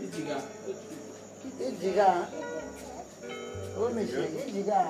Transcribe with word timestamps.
Ijiga. 0.00 0.36
Oh, 3.78 3.88
monsieur, 3.94 4.24
Ijiga. 4.48 4.80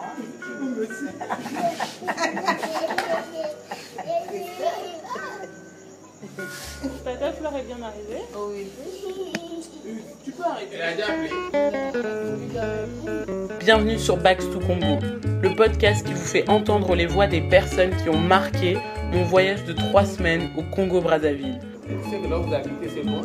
Ta 7.20 7.32
fleur 7.32 7.56
est 7.56 7.62
bien 7.62 7.82
arrivée. 7.82 8.22
Oh 8.36 8.50
oui. 8.52 8.66
Tu 10.24 10.30
peux 10.32 10.42
arrêter. 10.44 10.76
Elle 10.76 10.82
a 10.82 10.94
déjà 10.94 11.06
appelé. 11.06 11.30
Bienvenue 13.58 13.98
sur 13.98 14.16
Backs 14.16 14.48
to 14.50 14.60
Congo, 14.60 14.98
le 15.42 15.54
podcast 15.56 16.06
qui 16.06 16.12
vous 16.12 16.24
fait 16.24 16.48
entendre 16.48 16.94
les 16.94 17.06
voix 17.06 17.26
des 17.26 17.40
personnes 17.40 17.90
qui 18.02 18.08
ont 18.08 18.20
marqué 18.20 18.78
mon 19.12 19.24
voyage 19.24 19.64
de 19.64 19.72
trois 19.72 20.04
semaines 20.04 20.50
au 20.56 20.62
Congo-Brazzaville. 20.74 21.58
Tu 21.84 22.10
sais 22.10 22.20
que 22.20 22.28
là 22.28 22.38
où 22.38 22.44
vous 22.44 22.54
habitez, 22.54 22.88
c'est 22.94 23.02
loin. 23.02 23.22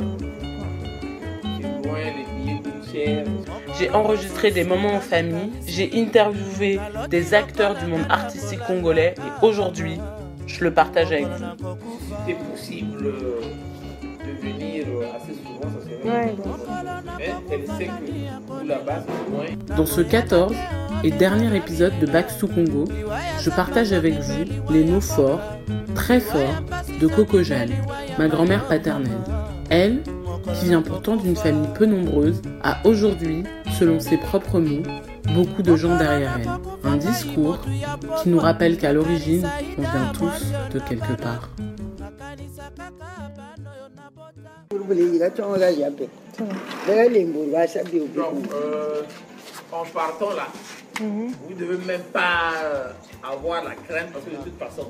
J'ai 3.78 3.90
enregistré 3.92 4.52
des 4.52 4.64
moments 4.64 4.94
en 4.96 5.00
famille, 5.02 5.52
j'ai 5.68 5.92
interviewé 5.96 6.80
des 7.10 7.34
acteurs 7.34 7.76
du 7.76 7.86
monde 7.88 8.06
artistique 8.10 8.60
congolais 8.66 9.16
et 9.18 9.46
aujourd'hui, 9.46 9.98
je 10.48 10.64
le 10.64 10.72
partage 10.74 11.12
avec 11.12 11.26
vous. 11.28 11.68
C'était 12.26 12.40
possible 12.40 13.04
de 13.04 14.48
venir 14.48 14.86
assez 15.16 15.34
souvent, 15.34 15.70
ça 15.74 15.84
serait 15.84 15.96
Ouais. 16.10 16.36
bien. 16.36 16.54
Mais 17.18 17.34
elle 17.52 17.68
sait 17.78 17.86
que 17.86 17.92
vous 18.48 18.68
là-bas, 18.68 19.04
c'est 19.06 19.32
loin. 19.32 19.76
Dans 19.78 19.86
ce 19.86 20.02
14 20.02 20.54
et 21.04 21.12
dernier 21.12 21.56
épisode 21.56 21.98
de 22.00 22.06
Backs 22.06 22.38
to 22.40 22.48
Congo, 22.48 22.86
je 23.42 23.50
partage 23.50 23.92
avec 23.92 24.14
vous 24.20 24.46
les 24.74 24.84
mots 24.86 25.02
forts, 25.02 25.42
très 25.96 26.20
forts, 26.20 26.62
de 27.02 27.08
Coco 27.08 27.44
Jeanne, 27.44 27.74
ma 28.18 28.28
grand-mère 28.28 28.66
paternelle. 28.66 29.12
Elle, 29.70 30.02
qui 30.54 30.66
vient 30.66 30.82
pourtant 30.82 31.16
d'une 31.16 31.36
famille 31.36 31.68
peu 31.74 31.86
nombreuse, 31.86 32.42
a 32.64 32.78
aujourd'hui, 32.86 33.44
selon 33.80 34.00
ses 34.00 34.18
propres 34.18 34.60
mots, 34.60 34.84
beaucoup 35.34 35.62
de 35.64 35.76
gens 35.76 35.98
derrière 35.98 36.38
elle. 36.40 36.50
Un 36.84 36.98
discours 36.98 37.58
qui 38.22 38.30
nous 38.30 38.40
rappelle 38.40 38.78
qu'à 38.78 38.94
l'origine, 38.94 39.48
on 39.78 39.82
vient 39.82 40.12
tous 40.14 40.46
de 40.74 40.80
quelque 40.80 41.14
part. 41.22 41.50
Donc, 48.16 48.54
euh, 48.54 49.02
en 49.72 49.84
partant 49.86 50.32
là, 50.36 50.48
vous 51.00 51.34
ne 51.50 51.56
devez 51.56 51.78
même 51.86 52.02
pas 52.14 52.54
euh, 52.64 52.88
avoir 53.24 53.64
la 53.64 53.72
crainte 53.76 54.12
parce 54.14 54.26
que 54.26 54.32
de 54.32 54.36
toute 54.44 54.58
façon, 54.60 54.90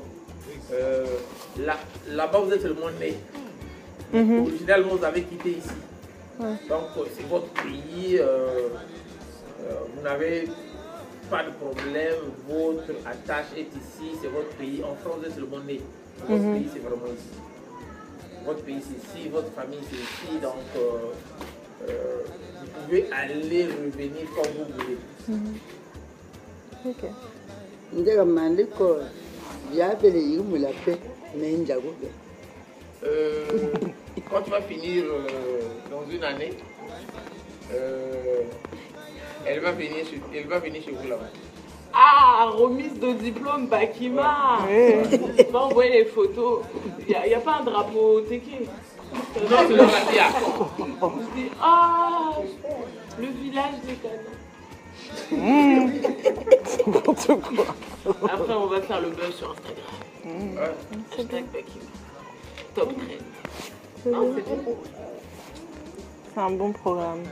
euh, 0.73 1.05
là- 1.59 1.77
là-bas 2.09 2.39
vous 2.39 2.51
êtes 2.51 2.61
seulement 2.61 2.89
né. 2.99 3.15
Originalement, 4.13 4.95
vous 4.95 5.03
avez 5.03 5.23
quitté 5.23 5.49
ici. 5.51 5.69
Donc, 6.69 6.83
euh, 6.97 7.05
c'est 7.15 7.27
votre 7.27 7.47
pays. 7.63 8.17
euh, 8.19 8.69
euh, 9.61 9.73
vous 9.95 10.01
n'avez 10.03 10.47
pas 11.29 11.43
de 11.43 11.51
problème. 11.51 12.15
Votre 12.47 12.91
attache 13.05 13.47
est 13.57 13.61
ici. 13.61 14.11
C'est 14.21 14.27
votre 14.27 14.49
pays. 14.57 14.83
En 14.83 14.95
France, 14.95 15.25
êtes 15.25 15.35
seulement 15.35 15.59
né. 15.65 15.81
Votre 16.27 16.43
pays, 16.53 16.67
c'est 16.73 16.79
vraiment 16.79 17.07
ici. 17.07 17.39
Votre 18.45 18.61
pays, 18.61 18.81
c'est 18.81 19.19
ici. 19.19 19.29
Votre 19.29 19.51
famille, 19.51 19.79
c'est 19.89 19.95
ici. 19.97 20.39
Donc, 20.41 20.53
euh, 20.77 21.89
euh, 21.89 22.17
vous 22.61 22.67
pouvez 22.85 23.09
aller, 23.11 23.65
revenir 23.65 24.25
comme 24.35 24.51
vous 24.57 24.73
voulez. 24.83 24.97
yimu 30.19 30.57
la 30.59 30.69
pe 30.85 30.95
mais 31.37 31.53
Euh, 33.05 33.45
quand 34.29 34.41
tu 34.41 34.51
vas 34.51 34.61
finir 34.61 35.03
euh, 35.05 35.27
dans 35.91 36.03
une 36.09 36.23
année, 36.23 36.53
euh, 37.73 38.43
elle, 39.45 39.59
va 39.59 39.71
venir 39.71 40.05
chez, 40.05 40.21
elle 40.33 40.47
va 40.47 40.59
venir 40.59 40.81
chez 40.83 40.91
vous 40.91 41.05
là-bas. 41.07 41.29
Ah, 41.93 42.49
remise 42.53 42.97
de 42.99 43.13
diplôme 43.13 43.67
Bakima 43.67 44.59
On 44.67 45.51
va 45.51 45.59
envoyer 45.59 46.03
les 46.03 46.05
photos. 46.05 46.61
Il 47.01 47.07
n'y 47.07 47.15
a, 47.15 47.27
y 47.27 47.33
a 47.33 47.39
pas 47.39 47.59
un 47.61 47.63
drapeau 47.63 48.21
Teke 48.21 48.67
Non, 49.49 49.57
c'est 49.67 49.73
le 49.75 49.83
Radia. 49.83 50.27
On 51.01 51.09
se 51.09 51.35
dit, 51.35 51.49
ah, 51.61 52.31
le 53.19 53.27
village 53.27 53.79
des 53.85 53.95
canons. 53.95 54.35
Après, 58.23 58.53
on 58.53 58.67
va 58.67 58.81
faire 58.81 59.01
le 59.01 59.09
buzz 59.09 59.35
sur 59.35 59.51
Instagram. 59.51 59.85
Ouais. 60.25 60.71
Hashtag 61.17 61.45
Bakima. 61.53 61.85
Top. 62.75 62.91
Non, 64.05 64.33
c'est 64.35 64.43
bon. 64.45 64.75
C'est 66.33 66.39
un 66.41 66.51
bon 66.51 66.71
programme. 66.73 67.23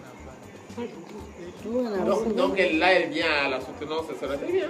Donc, 2.05 2.35
donc 2.35 2.53
elle, 2.57 2.79
là, 2.79 2.93
elle 2.93 3.09
vient 3.09 3.27
à 3.45 3.49
la 3.49 3.59
soutenance, 3.59 4.05
ça 4.07 4.25
sera 4.25 4.37
très 4.37 4.51
bien. 4.51 4.69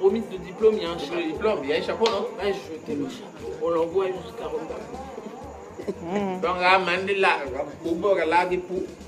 Remise 0.00 0.22
de 0.30 0.36
diplôme, 0.38 0.76
il 0.76 0.82
y 0.82 0.86
a 0.86 0.90
un 0.90 0.96
diplôme, 0.96 1.58
il 1.64 1.70
y 1.70 1.72
a 1.74 1.76
un 1.76 1.82
chapeau, 1.82 2.06
non? 2.06 2.26
Le 2.42 3.08
chapeau. 3.08 3.50
On 3.62 3.68
l'envoie 3.70 4.06
jusqu'à 4.06 4.46
Rwanda. 4.46 4.76
Donc, 6.40 6.56
à 6.62 6.78
Mandela, 6.78 7.38
Bobo, 7.84 8.14
là. 8.14 8.48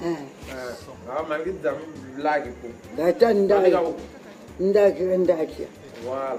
Ah, 0.02 1.18
À 1.18 1.22
Mandela, 1.22 1.74
Voilà. 6.04 6.36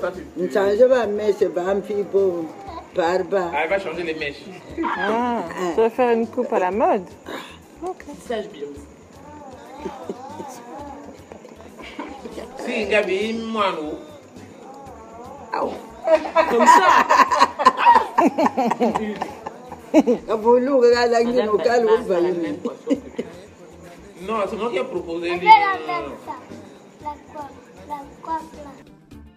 Ça, 0.00 0.10
tu, 0.12 0.20
tu- 0.20 0.42
nsanje 0.48 0.86
ba 0.88 1.06
mese 1.06 1.46
ba 1.48 1.74
mfi 1.74 1.94
bo 2.12 2.44
par 2.94 3.24
ba 3.24 3.50
Ah, 3.54 3.60
elle 3.64 3.70
va 3.70 3.78
changer 3.78 4.02
les 4.02 4.14
mèches. 4.14 4.44
Ah, 4.98 5.42
tu 5.74 5.80
vas 5.80 5.90
faire 5.90 6.10
une 6.12 6.26
coupe 6.26 6.52
à 6.52 6.58
la 6.58 6.70
mode? 6.70 7.06
Sage 8.28 8.48
bien. 8.48 8.68
Si, 12.64 12.86
Gabi, 12.86 13.32
moi, 13.52 13.72
nous. 13.76 13.98
Comme 16.50 16.66
ça. 16.66 16.88
ngino 21.24 21.58
kala 21.58 21.84
Madame, 21.84 21.88
uva 22.00 22.20
la. 22.20 22.30
Non, 24.26 24.36
c'est 24.48 24.56
moi 24.56 24.70
qui 24.70 24.78
ai 24.78 24.84
proposé. 24.84 25.28
La 25.30 25.36
coiffe, 27.34 27.58
la 27.88 28.00
coiffe 28.22 28.54
là. 28.64 28.70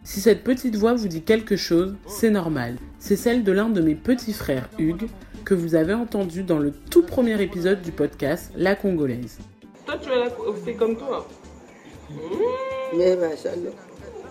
Si 0.05 0.21
cette 0.21 0.43
petite 0.43 0.75
voix 0.75 0.93
vous 0.93 1.07
dit 1.07 1.23
quelque 1.23 1.55
chose, 1.57 1.95
c'est 2.07 2.29
normal. 2.29 2.77
C'est 2.99 3.15
celle 3.15 3.43
de 3.43 3.51
l'un 3.51 3.69
de 3.69 3.81
mes 3.81 3.95
petits 3.95 4.33
frères, 4.33 4.69
Hugues, 4.77 5.07
que 5.43 5.55
vous 5.55 5.73
avez 5.73 5.95
entendu 5.95 6.43
dans 6.43 6.59
le 6.59 6.71
tout 6.71 7.01
premier 7.01 7.41
épisode 7.41 7.81
du 7.81 7.91
podcast 7.91 8.51
La 8.55 8.75
Congolaise. 8.75 9.39
Toi, 9.87 9.95
tu 9.97 10.69
es 10.69 10.75
comme 10.75 10.95
toi. 10.95 11.27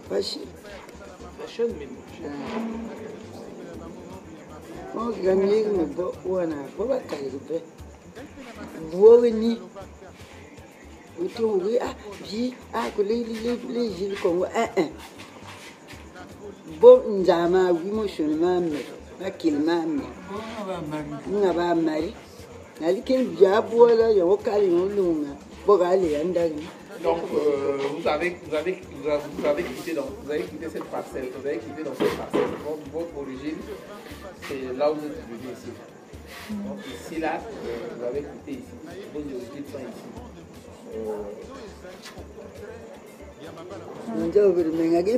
Fashion, 0.08 1.68
mais 1.78 1.88
bo 5.96 6.14
wana 6.24 6.56
bo 6.76 6.84
bakaleki 6.86 7.38
pe 7.48 7.56
buoki 8.92 9.32
ni. 9.32 9.58
Uti 11.18 11.42
uki 11.42 11.78
ah 12.72 12.86
mari 21.74 22.12
bia 23.36 23.62
buola 23.62 24.06
kali 24.44 24.68
lunga 24.68 25.32
bo 25.66 25.78
Donc, 27.02 27.18
euh, 27.34 27.76
vous, 27.98 28.06
avez, 28.08 28.36
vous, 28.46 28.54
avez, 28.54 28.72
vous, 28.72 29.74
quitté 29.74 29.94
dans, 29.94 30.06
vous 30.22 30.30
avez 30.30 30.42
quitté 30.42 30.66
cette 30.72 30.84
parcelle, 30.84 31.28
vous 31.36 31.46
avez 31.46 31.58
quitté 31.58 31.82
dans 31.82 31.94
cette 31.94 32.16
parcelle. 32.16 32.48
Votre, 32.64 32.90
votre 32.92 33.18
origine, 33.18 33.58
c'est 34.48 34.62
là 34.78 34.90
où 34.90 34.94
vous 34.94 35.06
êtes 35.06 35.26
venu 35.28 35.52
ici. 35.52 35.72
Donc 36.50 36.78
ici, 36.86 37.20
là, 37.20 37.34
euh, 37.34 37.96
vous 37.96 38.04
avez 38.04 38.20
quitté 38.20 38.52
ici. 38.52 38.74
Vos 39.12 39.20
origines 39.20 39.66
sont 39.70 39.80
ici. 39.80 40.08
Euh, 40.96 41.22
mengaki 44.72 45.14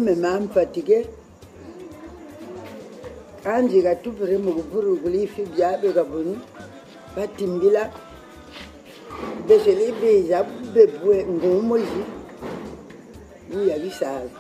kambi 3.47 3.79
katupire 3.83 4.37
mukupurukula 4.45 5.17
ifi 5.25 5.43
byabe 5.53 5.89
kaboni 5.97 6.35
batimbila 7.17 7.83
beselibiza 9.47 10.39
bebwe 10.75 11.17
ngomoji 11.35 12.03
buya 13.49 13.77
bisaala 13.79 14.31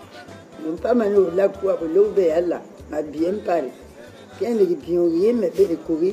nompama 0.62 1.04
nobulakuwa 1.12 1.72
bulobeyala 1.80 2.58
mabie 2.90 3.32
mpale 3.32 3.70
kende 4.38 4.66
kibio 4.70 5.02
yime 5.18 5.46
belikubi 5.56 6.10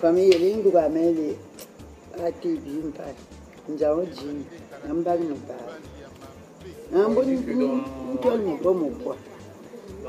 famiye 0.00 0.34
lingukamele 0.42 1.28
ati 2.26 2.48
ibio 2.56 2.82
mpale 2.90 3.20
njawo 3.68 4.04
jini. 4.04 4.44
Nambali 4.88 5.24
mubala 5.32 5.74
nambo 6.92 7.20
ntyo 7.22 8.32
nibo 8.44 8.70
mukwa 8.74 9.16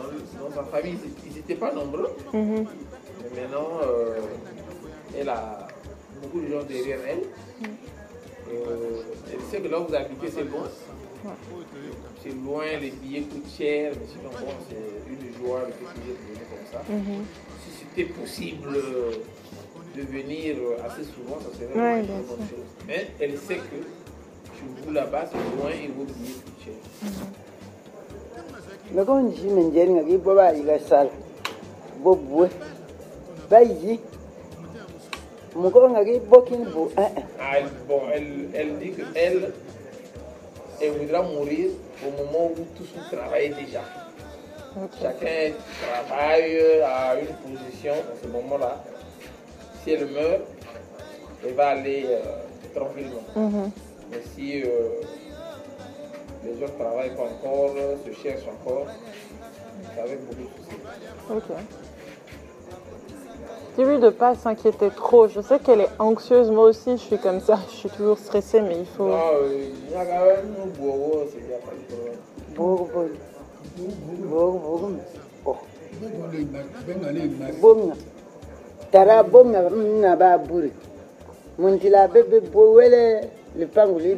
dans, 0.01 0.49
dans 0.49 0.55
sa 0.55 0.63
famille, 0.63 0.97
ils 1.25 1.33
n'étaient 1.35 1.55
pas 1.55 1.71
nombreux. 1.73 2.09
Mais 2.33 3.41
maintenant, 3.41 3.69
euh, 3.83 4.19
elle 5.17 5.29
a 5.29 5.67
beaucoup 6.21 6.41
de 6.41 6.47
gens 6.51 6.63
derrière 6.63 6.99
elle. 7.07 7.23
Euh, 8.53 9.01
elle 9.31 9.39
sait 9.49 9.59
que 9.61 9.67
là 9.67 9.79
où 9.79 9.85
vous 9.87 9.95
habitez, 9.95 10.29
c'est 10.29 10.43
bon. 10.43 10.63
C'est 12.23 12.29
loin, 12.33 12.63
les 12.81 12.91
billets 12.91 13.21
coûtent 13.21 13.49
cher, 13.57 13.93
mais 13.99 14.07
sinon, 14.07 14.29
bon, 14.31 14.53
c'est 14.67 15.11
une 15.11 15.33
joie 15.45 15.61
de 15.61 15.71
venir 15.71 16.45
comme 16.49 16.67
ça. 16.71 16.83
Mhm. 16.89 17.25
Si 17.63 17.69
c'était 17.79 18.11
possible 18.11 18.69
euh, 18.75 19.11
de 19.95 20.01
venir 20.01 20.55
assez 20.85 21.03
souvent, 21.03 21.39
ça 21.39 21.55
serait 21.57 21.79
Ouais, 21.79 21.99
une 22.01 22.07
bonne 22.07 22.47
chose. 22.49 22.65
Mais 22.87 23.07
elle 23.19 23.37
sait 23.37 23.55
que 23.57 23.77
chez 24.55 24.83
vous 24.85 24.91
là-bas, 24.91 25.25
c'est 25.31 25.37
loin 25.61 25.69
et 25.71 25.87
vos 25.87 26.03
billets 26.05 26.33
coûtent 26.43 26.65
cher. 26.65 26.73
Loko 28.95 29.19
nji 29.19 29.47
men 29.47 29.71
jeri 29.71 29.91
nga 29.93 30.03
ki 30.03 30.17
bo 30.17 30.35
ba 30.35 30.51
yi 30.53 30.63
ga 30.63 30.79
sal 30.79 31.09
bo 32.03 32.15
bue 32.15 32.49
ba 33.49 33.59
yi 33.61 33.99
mu 35.55 35.69
ko 35.71 35.89
nga 35.89 36.03
ki 36.03 36.19
bo 36.29 36.41
kin 36.41 36.63
bu 36.73 36.91
eh 36.97 37.31
elle, 37.57 37.69
bon, 37.87 38.01
elle, 38.13 38.47
elle 38.53 38.77
dit 38.79 38.91
qu'elle, 38.91 39.51
elle 40.81 40.91
voudra 40.91 41.21
mourir 41.21 41.69
au 42.05 42.11
moment 42.11 42.51
où 42.51 42.63
tous 42.75 42.87
vous 42.95 43.15
travaillez 43.15 43.49
déjà. 43.49 43.81
Chacun 45.01 45.51
travaille 45.81 46.81
à 46.81 47.15
une 47.19 47.55
position 47.55 47.91
en 47.93 48.23
ce 48.23 48.27
moment-là. 48.29 48.83
Si 49.83 49.91
elle 49.91 50.07
meurt, 50.07 50.41
elle 51.45 51.53
va 51.53 51.69
aller 51.69 52.05
euh, 52.09 52.19
tranquillement. 52.73 53.23
Mhm. 53.35 53.71
Mais 54.11 54.21
si 54.33 54.63
euh, 54.63 55.01
les 56.43 56.59
gens 56.59 56.73
ne 56.73 56.83
travaillent 56.83 57.15
pas 57.15 57.23
encore, 57.23 57.71
se 58.05 58.11
cherchent 58.21 58.47
encore, 58.47 58.87
c'est 59.93 60.01
avec 60.01 60.19
beaucoup 60.25 60.41
de 60.41 60.47
soucis. 60.63 60.79
Ok. 61.29 61.57
Dis-lui 63.77 63.99
de 63.99 64.09
pas 64.09 64.35
s'inquiéter 64.35 64.89
trop. 64.89 65.27
Je 65.27 65.39
sais 65.39 65.59
qu'elle 65.59 65.81
est 65.81 65.89
anxieuse. 65.97 66.51
Moi 66.51 66.65
aussi, 66.65 66.91
je 66.91 67.03
suis 67.03 67.17
comme 67.17 67.39
ça. 67.39 67.57
Je 67.69 67.75
suis 67.75 67.89
toujours 67.89 68.17
stressée, 68.17 68.59
mais 68.59 68.79
il 68.79 68.85
faut. 68.85 69.07
Non, 69.07 69.15
euh, 69.33 69.69
il 69.87 69.91
y 69.91 69.95
a 69.95 70.05
quand 70.05 70.25
même 70.25 70.55
un 70.61 70.67
bourreau, 70.77 71.23
c'est 71.31 71.47
bien 71.47 71.57
pas 71.57 71.71
de 71.71 71.85
problème. 71.85 72.17
bogo 72.55 72.85
bogo 72.85 73.07
bogo 74.29 74.99
bogo 77.61 77.93
oh 77.93 77.93
tara 78.91 79.23
bomna 79.23 79.69
na 80.01 80.15
ba 80.15 80.37
buri 80.37 80.71
mun 81.57 81.79
tila 81.79 82.07
bebe 82.07 82.41
bo 82.51 82.73
wele 82.73 83.29
le 83.55 83.65
pangu 83.67 83.99
li 83.99 84.15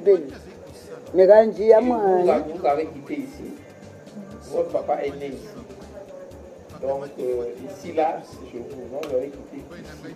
beli 1.13 1.18
me 1.18 1.27
ga 1.27 1.45
nji 1.45 1.69
ya 1.69 1.77
Et 1.77 1.81
vous, 1.81 1.94
mwa 1.94 2.39
vous, 2.39 2.57
vous 2.57 2.65
avez 2.65 2.86
quitté 2.86 3.13
ici. 3.13 3.54
Votre 4.51 4.69
papa 4.69 4.95
est 5.04 5.12
né 5.19 5.27
ici. 5.27 5.48
Donc, 6.81 7.06
euh, 7.19 7.45
ici, 7.69 7.94
là, 7.94 8.21
c'est 8.24 8.51
chez 8.51 8.57
vous. 8.60 8.81
Vous 8.92 9.15
avez 9.15 9.30
quitté 9.30 9.57
ici. 9.57 10.15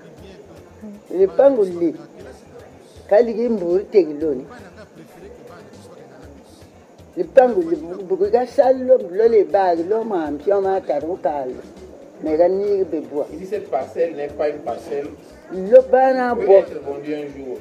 li 13.40 13.46
cette 13.46 13.70
parcelle 13.72 14.16
n'est 14.16 14.28
pas 14.28 14.50
une 14.50 14.60
parcelle. 14.60 15.08
lo 15.52 15.82
bana 15.92 16.36
peut 16.36 16.46
bo 16.46 16.54
être 16.54 16.80
vendue 16.84 17.16
un 17.16 17.28
jour. 17.36 17.58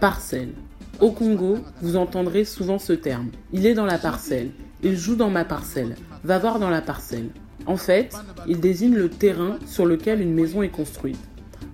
Parcelle. 0.00 0.54
Au 1.02 1.10
Congo, 1.10 1.56
vous 1.80 1.96
entendrez 1.96 2.44
souvent 2.44 2.78
ce 2.78 2.92
terme. 2.92 3.30
Il 3.52 3.66
est 3.66 3.74
dans 3.74 3.86
la 3.86 3.98
parcelle. 3.98 4.50
Il 4.84 4.96
joue 4.96 5.16
dans 5.16 5.30
ma 5.30 5.44
parcelle. 5.44 5.96
Va 6.22 6.38
voir 6.38 6.60
dans 6.60 6.70
la 6.70 6.80
parcelle. 6.80 7.30
En 7.66 7.76
fait, 7.76 8.14
il 8.46 8.60
désigne 8.60 8.94
le 8.94 9.10
terrain 9.10 9.58
sur 9.66 9.84
lequel 9.84 10.20
une 10.20 10.32
maison 10.32 10.62
est 10.62 10.68
construite. 10.68 11.18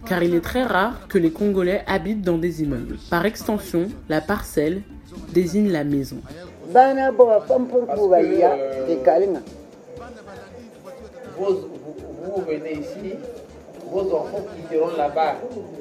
Car 0.07 0.23
il 0.23 0.35
est 0.35 0.41
très 0.41 0.63
rare 0.63 1.09
que 1.09 1.19
les 1.19 1.31
Congolais 1.31 1.85
habitent 1.87 2.23
dans 2.23 2.39
des 2.39 2.63
immeubles. 2.63 2.97
Par 3.11 3.27
extension, 3.27 3.89
la 4.09 4.23
parcelle 4.23 4.81
désigne 5.35 5.71
la 5.71 5.85
maison. 5.85 6.23
vous, 11.39 11.69
vous 12.35 12.43
venez 12.47 12.79
ici, 12.79 13.13
vos 13.91 14.01
enfants 14.15 14.45
quitteront 14.57 14.97
là-bas, 14.97 15.37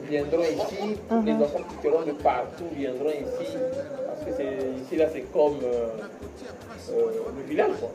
viendront 0.10 0.42
ici, 0.44 0.98
les 1.26 1.34
enfants 1.34 1.60
quitteront 1.70 2.06
de 2.06 2.12
partout, 2.12 2.64
viendront 2.76 3.10
ici. 3.10 3.52
Parce 4.08 4.26
que 4.26 4.36
c'est- 4.38 4.84
ici, 4.84 4.96
là, 4.98 5.06
c'est 5.14 5.22
comme 5.34 5.58
euh, 5.64 5.88
euh, 6.92 7.02
le 7.38 7.50
village, 7.50 7.72
quoi. 7.80 7.90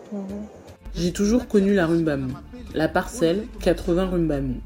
J'ai 0.95 1.13
toujours 1.13 1.49
connu 1.49 1.75
la 1.75 1.87
Rumbamou. 1.87 2.33
La 2.75 2.89
parcelle 2.89 3.47
80 3.61 4.07
Rumbamou. 4.11 4.57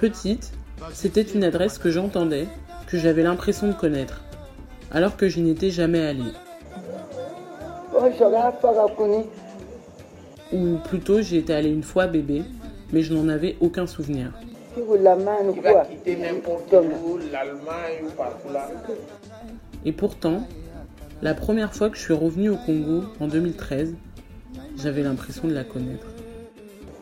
Petite, 0.00 0.52
c'était 0.92 1.22
une 1.22 1.44
adresse 1.44 1.78
que 1.78 1.90
j'entendais, 1.90 2.46
que 2.88 2.98
j'avais 2.98 3.22
l'impression 3.22 3.68
de 3.68 3.72
connaître, 3.74 4.22
alors 4.90 5.16
que 5.16 5.28
je 5.28 5.38
n'étais 5.40 5.70
jamais 5.70 6.04
allée. 6.04 6.32
Ou 10.52 10.76
plutôt 10.88 11.20
j'y 11.20 11.38
étais 11.38 11.54
allée 11.54 11.70
une 11.70 11.82
fois 11.82 12.06
bébé, 12.06 12.42
mais 12.92 13.02
je 13.02 13.14
n'en 13.14 13.28
avais 13.28 13.56
aucun 13.60 13.86
souvenir. 13.86 14.32
Et 19.84 19.92
pourtant, 19.92 20.46
la 21.22 21.34
première 21.34 21.74
fois 21.74 21.90
que 21.90 21.96
je 21.96 22.02
suis 22.02 22.14
revenue 22.14 22.50
au 22.50 22.56
Congo 22.56 23.04
en 23.20 23.28
2013, 23.28 23.94
j'avais 24.76 25.02
l'impression 25.02 25.48
de 25.48 25.54
la 25.54 25.64
connaître. 25.64 26.06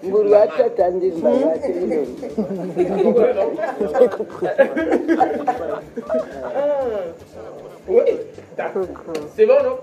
Oui, 7.88 8.02
d'accord. 8.56 8.86
C'est 9.34 9.46
bon, 9.46 9.54
non, 9.64 9.76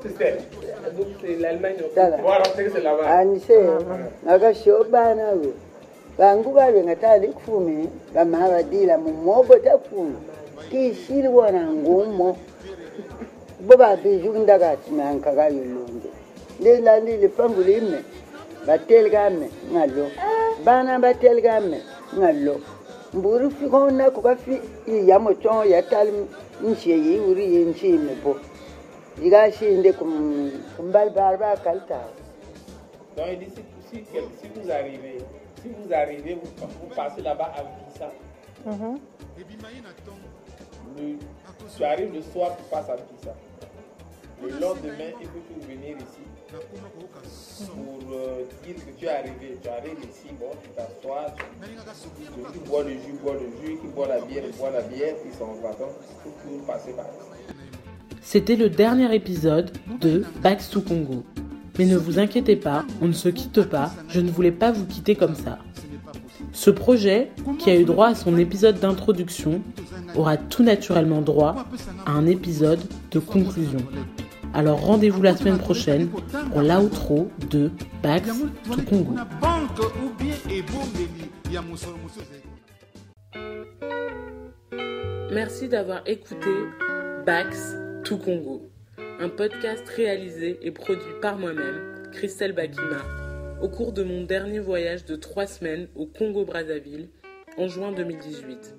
anise 3.20 3.58
ngakashobana 4.26 5.26
we 5.32 5.54
vangu 6.18 6.52
valwe 6.52 6.84
ngatali 6.84 7.28
kufumi 7.28 7.90
vamha 8.14 8.50
vadila 8.50 8.98
mumobo 8.98 9.56
takufumi. 9.56 10.16
Tishiri 10.72 11.28
wona 11.28 11.72
ngumo. 11.72 12.38
Bobabijukundakatimyanka 13.60 15.32
kayolonge 15.32 16.10
lilali 16.60 17.18
lifangu 17.18 17.62
lime 17.62 18.00
bateli 18.68 19.10
kame 19.10 19.50
ngalo. 19.72 20.08
Bana 20.66 21.00
bateli 21.00 21.42
kame 21.42 21.82
ngalo. 22.18 22.62
Mburi 23.14 23.50
fikona 23.50 24.12
kokafi 24.12 24.62
iyamotson 24.88 25.68
yatali 25.70 26.12
nsiye 26.64 26.98
yiwuri 26.98 27.56
yensiimebo 27.56 28.36
yiwuri 29.22 29.36
yenshime 29.36 29.82
bo 29.82 29.88
ikashinde 29.90 29.94
kumbalibali 30.76 31.38
bakalitao 31.38 32.10
Donc, 33.18 33.28
il 33.34 33.40
dit 33.40 33.52
si, 33.90 33.98
si, 33.98 34.06
si 34.06 34.48
vous 34.54 34.70
arrivez, 34.70 35.18
si 35.62 35.70
vous 35.70 35.92
arrivez, 35.92 36.36
vous, 36.36 36.68
vous 36.82 36.96
passez 36.96 37.22
là-bas 37.24 37.52
à 37.58 37.64
Vissa. 37.64 38.12
Mhm. 38.66 39.00
Le, 40.98 41.18
tu 41.76 41.84
arrives 41.84 42.14
le 42.14 42.22
soir, 42.22 42.56
tu 42.58 42.64
passes 42.70 42.90
à 42.90 42.96
Vissa. 42.96 43.34
Le 44.40 44.50
lendemain, 44.60 45.12
il 45.20 45.28
faut 45.28 45.40
que 45.50 45.66
venir 45.66 45.98
ici 45.98 46.22
pour 47.66 48.14
euh, 48.14 48.44
dire 48.64 48.76
que 48.76 48.92
tu 49.00 49.06
es 49.06 49.10
arrivé. 49.10 49.58
Tu 49.64 49.68
arrives 49.68 50.00
ici, 50.08 50.30
bon, 50.40 50.52
tu 50.62 50.70
t'assois, 50.70 51.34
tu, 51.36 52.54
qui 52.54 52.60
boit 52.70 52.84
le 52.84 52.92
jus, 52.92 53.14
boit 53.24 53.34
le 53.34 53.50
jus, 53.66 53.78
qui 53.80 53.88
boit 53.88 54.08
la 54.08 54.22
bière, 54.22 54.44
il 54.46 54.56
boit 54.56 54.70
la 54.70 54.82
bière, 54.82 55.16
puis 55.24 55.34
s'en 55.34 55.54
va. 55.54 55.70
Donc, 55.74 55.90
il 56.02 56.16
faut 56.24 56.30
que 56.30 56.48
vous 56.50 56.66
passez 56.68 56.94
par 56.94 57.06
ici. 57.06 57.67
C'était 58.30 58.58
le 58.58 58.70
dernier 58.70 59.16
épisode 59.16 59.72
de 60.02 60.26
Back 60.44 60.62
to 60.70 60.82
Congo. 60.82 61.24
Mais 61.80 61.86
ne 61.86 61.96
vous 61.96 62.20
inquiétez 62.20 62.58
pas, 62.58 62.84
on 63.02 63.08
ne 63.08 63.14
se 63.14 63.30
quitte 63.30 63.62
pas, 63.62 63.94
je 64.10 64.20
ne 64.20 64.30
voulais 64.30 64.52
pas 64.52 64.74
vous 64.74 64.86
quitter 64.86 65.16
comme 65.16 65.34
ça. 65.34 65.60
Ce 66.52 66.70
projet, 66.70 67.32
qui 67.58 67.70
a 67.70 67.80
eu 67.80 67.86
droit 67.86 68.08
à 68.08 68.16
son 68.16 68.38
épisode 68.38 68.82
d'introduction, 68.82 69.62
aura 70.14 70.36
tout 70.36 70.62
naturellement 70.62 71.22
droit 71.22 71.56
à 72.06 72.12
un 72.12 72.26
épisode 72.26 72.82
de 73.12 73.20
conclusion. 73.20 73.80
Alors 74.54 74.82
rendez-vous 74.82 75.22
la 75.22 75.38
semaine 75.38 75.58
prochaine 75.58 76.10
pour 76.52 76.62
l'outro 76.62 77.30
de 77.50 77.72
Back 78.04 78.24
to 78.26 78.82
Congo. 78.90 79.16
Merci 85.32 85.70
d'avoir 85.70 86.02
écouté 86.06 86.50
Bax 87.26 87.78
to 88.08 88.16
Congo, 88.16 88.62
un 89.20 89.28
podcast 89.28 89.86
réalisé 89.90 90.58
et 90.62 90.72
produit 90.72 91.20
par 91.22 91.38
moi-même, 91.38 92.10
Christelle 92.14 92.54
Bakima, 92.54 93.02
au 93.62 93.68
cours 93.68 93.92
de 93.92 94.02
mon 94.02 94.24
dernier 94.24 94.60
voyage 94.60 95.04
de 95.04 95.18
trois 95.18 95.46
semaines 95.46 95.90
au 95.94 96.06
Congo-Brazzaville 96.06 97.10
en 97.58 97.68
juin 97.68 97.92
2018. 97.92 98.78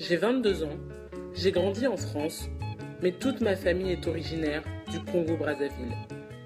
J'ai 0.00 0.16
22 0.16 0.64
ans, 0.64 0.76
j'ai 1.34 1.52
grandi 1.52 1.86
en 1.86 1.96
France, 1.96 2.48
mais 3.00 3.12
toute 3.12 3.42
ma 3.42 3.54
famille 3.54 3.92
est 3.92 4.08
originaire 4.08 4.64
du 4.90 4.98
Congo-Brazzaville. 4.98 5.94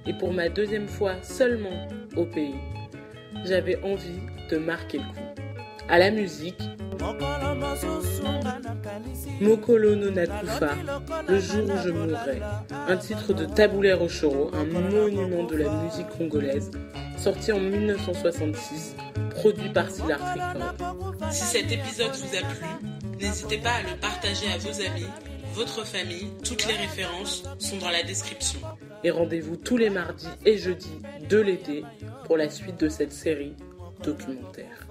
Et 0.06 0.12
pour 0.12 0.34
ma 0.34 0.50
deuxième 0.50 0.88
fois 0.88 1.14
seulement 1.22 1.88
au 2.14 2.26
pays, 2.26 2.60
j'avais 3.46 3.82
envie 3.82 4.20
de 4.50 4.58
marquer 4.58 4.98
le 4.98 5.04
coup. 5.04 5.42
À 5.88 5.98
la 5.98 6.10
musique, 6.10 6.60
Mokolo 9.40 9.94
no 9.96 10.10
Nakufa, 10.10 10.74
Le 11.28 11.38
jour 11.40 11.64
où 11.64 11.76
je 11.84 11.90
mourrai, 11.90 12.40
un 12.88 12.96
titre 12.96 13.32
de 13.32 13.44
Taboulé 13.44 13.92
Rochero, 13.92 14.50
un 14.54 14.64
monument 14.64 15.44
de 15.44 15.56
la 15.56 15.70
musique 15.82 16.08
congolaise, 16.16 16.70
sorti 17.18 17.52
en 17.52 17.60
1966, 17.60 18.96
produit 19.30 19.68
par 19.70 19.90
Silar. 19.90 20.20
Si 21.30 21.44
cet 21.44 21.70
épisode 21.70 22.14
vous 22.14 22.36
a 22.36 22.40
plu, 22.40 22.66
n'hésitez 23.20 23.58
pas 23.58 23.72
à 23.72 23.82
le 23.82 24.00
partager 24.00 24.46
à 24.52 24.58
vos 24.58 24.80
amis, 24.80 25.06
votre 25.54 25.86
famille, 25.86 26.30
toutes 26.44 26.66
les 26.66 26.74
références 26.74 27.44
sont 27.58 27.78
dans 27.78 27.90
la 27.90 28.02
description. 28.02 28.60
Et 29.04 29.10
rendez-vous 29.10 29.56
tous 29.56 29.78
les 29.78 29.88
mardis 29.90 30.28
et 30.44 30.58
jeudis 30.58 31.00
de 31.28 31.38
l'été 31.38 31.82
pour 32.26 32.36
la 32.36 32.50
suite 32.50 32.78
de 32.78 32.88
cette 32.90 33.12
série 33.12 33.54
documentaire. 34.02 34.86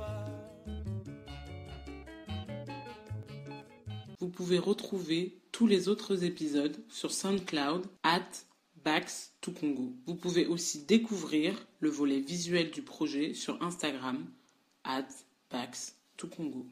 Pouvez 4.35 4.59
retrouver 4.59 5.39
tous 5.53 5.65
les 5.65 5.87
autres 5.87 6.25
épisodes 6.25 6.77
sur 6.89 7.11
SoundCloud 7.11 7.85
at 8.03 8.27
Bax 8.83 9.33
to 9.39 9.51
Congo. 9.51 9.93
Vous 10.05 10.15
pouvez 10.15 10.45
aussi 10.45 10.83
découvrir 10.83 11.65
le 11.79 11.89
volet 11.89 12.19
visuel 12.19 12.69
du 12.69 12.81
projet 12.81 13.33
sur 13.33 13.63
Instagram 13.63 14.25
at 14.83 15.07
Bax 15.49 15.95
to 16.17 16.27
Congo. 16.27 16.67